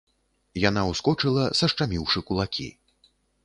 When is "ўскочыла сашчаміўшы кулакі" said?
0.93-2.69